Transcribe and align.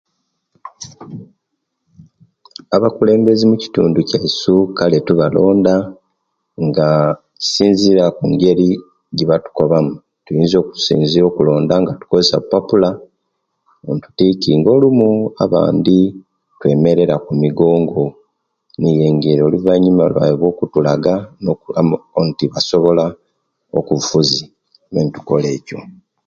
Abakulembeze 2.75 3.43
mukitundu 3.51 3.97
kyaisu 4.09 4.53
kale 4.77 4.97
tubalonda 5.07 5.75
nga 6.67 6.89
kisinzirira 7.41 8.05
kungeri 8.17 8.69
jebatukobamu 9.17 9.93
tuyinza 10.23 10.55
okusinzirira 10.63 11.25
okulonda 11.31 11.73
nga 11.81 11.93
tukozesya 11.99 12.37
bupapula 12.41 12.89
ne'tutikinga 13.83 14.69
olumu 14.75 15.11
abandi 15.45 15.97
twemerera 16.59 17.15
kumigongo 17.25 18.01
niyo 18.79 19.01
engeri 19.09 19.41
oluvanyuma 19.43 20.03
lwaibwe 20.11 20.45
okutulaga 20.53 21.13
amu 21.79 21.95
inti 22.19 22.45
basobola 22.53 23.05
obufuzi 23.77 24.41
me 24.91 25.01
netukola 25.03 25.47
ekyo 25.57 25.79